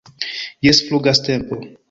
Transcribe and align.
Jes, 0.65 0.79
flugas 0.87 1.21
tempo 1.21 1.53